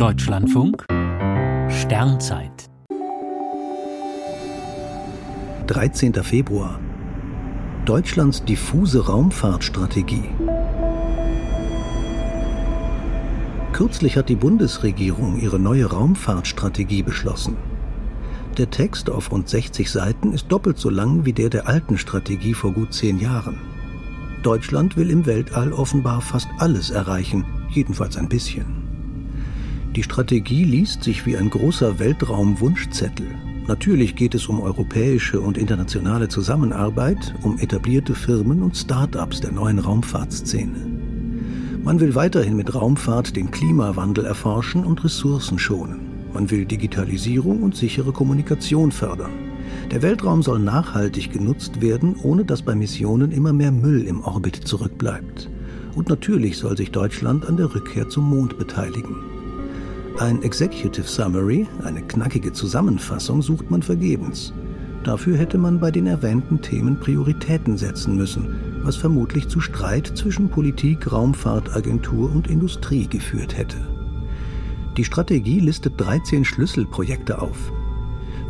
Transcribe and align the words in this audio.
Deutschlandfunk 0.00 0.86
Sternzeit 1.68 2.70
13. 5.66 6.14
Februar 6.24 6.80
Deutschlands 7.84 8.42
diffuse 8.42 9.04
Raumfahrtstrategie 9.04 10.24
Kürzlich 13.74 14.16
hat 14.16 14.30
die 14.30 14.36
Bundesregierung 14.36 15.38
ihre 15.38 15.58
neue 15.58 15.84
Raumfahrtstrategie 15.84 17.02
beschlossen. 17.02 17.58
Der 18.56 18.70
Text 18.70 19.10
auf 19.10 19.30
rund 19.30 19.50
60 19.50 19.90
Seiten 19.90 20.32
ist 20.32 20.50
doppelt 20.50 20.78
so 20.78 20.88
lang 20.88 21.26
wie 21.26 21.34
der 21.34 21.50
der 21.50 21.68
alten 21.68 21.98
Strategie 21.98 22.54
vor 22.54 22.72
gut 22.72 22.94
zehn 22.94 23.18
Jahren. 23.18 23.60
Deutschland 24.42 24.96
will 24.96 25.10
im 25.10 25.26
Weltall 25.26 25.74
offenbar 25.74 26.22
fast 26.22 26.48
alles 26.56 26.88
erreichen, 26.88 27.44
jedenfalls 27.68 28.16
ein 28.16 28.30
bisschen. 28.30 28.89
Die 29.96 30.04
Strategie 30.04 30.62
liest 30.62 31.02
sich 31.02 31.26
wie 31.26 31.36
ein 31.36 31.50
großer 31.50 31.98
Weltraumwunschzettel. 31.98 33.26
Natürlich 33.66 34.14
geht 34.14 34.36
es 34.36 34.46
um 34.46 34.60
europäische 34.60 35.40
und 35.40 35.58
internationale 35.58 36.28
Zusammenarbeit, 36.28 37.34
um 37.42 37.58
etablierte 37.58 38.14
Firmen 38.14 38.62
und 38.62 38.76
Start-ups 38.76 39.40
der 39.40 39.50
neuen 39.50 39.80
Raumfahrtszene. 39.80 40.86
Man 41.82 41.98
will 41.98 42.14
weiterhin 42.14 42.54
mit 42.54 42.72
Raumfahrt 42.72 43.34
den 43.34 43.50
Klimawandel 43.50 44.26
erforschen 44.26 44.84
und 44.84 45.02
Ressourcen 45.02 45.58
schonen. 45.58 46.00
Man 46.32 46.52
will 46.52 46.66
Digitalisierung 46.66 47.64
und 47.64 47.74
sichere 47.74 48.12
Kommunikation 48.12 48.92
fördern. 48.92 49.32
Der 49.90 50.02
Weltraum 50.02 50.44
soll 50.44 50.60
nachhaltig 50.60 51.32
genutzt 51.32 51.80
werden, 51.80 52.14
ohne 52.22 52.44
dass 52.44 52.62
bei 52.62 52.76
Missionen 52.76 53.32
immer 53.32 53.52
mehr 53.52 53.72
Müll 53.72 54.02
im 54.02 54.20
Orbit 54.20 54.54
zurückbleibt. 54.54 55.50
Und 55.96 56.08
natürlich 56.08 56.58
soll 56.58 56.76
sich 56.76 56.92
Deutschland 56.92 57.44
an 57.44 57.56
der 57.56 57.74
Rückkehr 57.74 58.08
zum 58.08 58.30
Mond 58.30 58.56
beteiligen. 58.56 59.39
Ein 60.18 60.42
Executive 60.42 61.06
Summary, 61.06 61.66
eine 61.82 62.02
knackige 62.02 62.52
Zusammenfassung, 62.52 63.40
sucht 63.40 63.70
man 63.70 63.82
vergebens. 63.82 64.52
Dafür 65.02 65.38
hätte 65.38 65.56
man 65.56 65.80
bei 65.80 65.90
den 65.90 66.06
erwähnten 66.06 66.60
Themen 66.60 67.00
Prioritäten 67.00 67.78
setzen 67.78 68.16
müssen, 68.16 68.54
was 68.82 68.96
vermutlich 68.96 69.48
zu 69.48 69.60
Streit 69.60 70.12
zwischen 70.14 70.50
Politik, 70.50 71.10
Raumfahrtagentur 71.10 72.30
und 72.30 72.48
Industrie 72.48 73.06
geführt 73.06 73.56
hätte. 73.56 73.78
Die 74.98 75.04
Strategie 75.04 75.60
listet 75.60 75.94
13 75.96 76.44
Schlüsselprojekte 76.44 77.40
auf. 77.40 77.72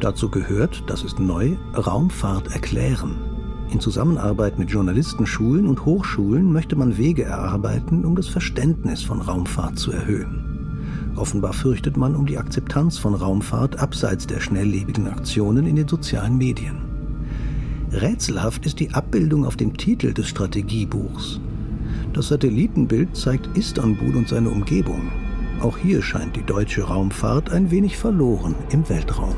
Dazu 0.00 0.30
gehört, 0.30 0.84
das 0.86 1.02
ist 1.02 1.18
neu, 1.18 1.56
Raumfahrt 1.74 2.54
erklären. 2.54 3.16
In 3.70 3.80
Zusammenarbeit 3.80 4.58
mit 4.58 4.70
Journalistenschulen 4.70 5.66
und 5.66 5.84
Hochschulen 5.84 6.50
möchte 6.50 6.76
man 6.76 6.96
Wege 6.96 7.24
erarbeiten, 7.24 8.06
um 8.06 8.16
das 8.16 8.28
Verständnis 8.28 9.02
von 9.02 9.20
Raumfahrt 9.20 9.78
zu 9.78 9.92
erhöhen. 9.92 10.47
Offenbar 11.18 11.52
fürchtet 11.52 11.96
man 11.96 12.14
um 12.14 12.26
die 12.26 12.38
Akzeptanz 12.38 12.96
von 12.96 13.14
Raumfahrt 13.14 13.80
abseits 13.80 14.28
der 14.28 14.38
schnelllebigen 14.38 15.08
Aktionen 15.08 15.66
in 15.66 15.74
den 15.74 15.88
sozialen 15.88 16.38
Medien. 16.38 16.76
Rätselhaft 17.90 18.64
ist 18.66 18.78
die 18.78 18.92
Abbildung 18.92 19.44
auf 19.44 19.56
dem 19.56 19.76
Titel 19.76 20.12
des 20.12 20.28
Strategiebuchs. 20.28 21.40
Das 22.12 22.28
Satellitenbild 22.28 23.16
zeigt 23.16 23.56
Istanbul 23.56 24.14
und 24.14 24.28
seine 24.28 24.50
Umgebung. 24.50 25.10
Auch 25.60 25.76
hier 25.76 26.02
scheint 26.02 26.36
die 26.36 26.44
deutsche 26.44 26.82
Raumfahrt 26.82 27.50
ein 27.50 27.72
wenig 27.72 27.96
verloren 27.96 28.54
im 28.70 28.88
Weltraum. 28.88 29.34